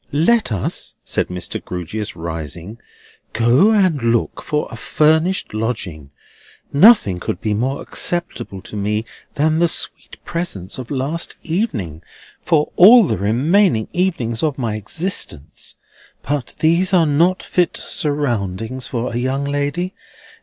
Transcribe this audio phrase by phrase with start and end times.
[0.11, 1.63] "Then let us," said Mr.
[1.63, 2.79] Grewgious, rising,
[3.33, 6.09] "go and look for a furnished lodging.
[6.73, 12.01] Nothing could be more acceptable to me than the sweet presence of last evening,
[12.43, 15.75] for all the remaining evenings of my existence;
[16.23, 19.93] but these are not fit surroundings for a young lady.